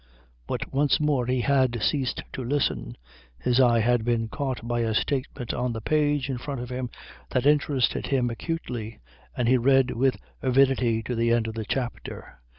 But 0.47 0.73
once 0.73 0.99
more 0.99 1.27
he 1.27 1.41
had 1.41 1.79
ceased 1.83 2.23
to 2.33 2.43
listen. 2.43 2.97
His 3.37 3.59
eye 3.59 3.81
had 3.81 4.03
been 4.03 4.29
caught 4.29 4.67
by 4.67 4.79
a 4.79 4.95
statement 4.95 5.53
on 5.53 5.73
the 5.73 5.79
page 5.79 6.27
in 6.27 6.39
front 6.39 6.59
of 6.59 6.71
him 6.71 6.89
that 7.29 7.45
interested 7.45 8.07
him 8.07 8.31
acutely, 8.31 8.97
and 9.37 9.47
he 9.47 9.59
read 9.59 9.91
with 9.91 10.17
avidity 10.41 11.03
to 11.03 11.13
the 11.13 11.29
end 11.31 11.45
of 11.45 11.53
the 11.53 11.65
chapter. 11.65 12.39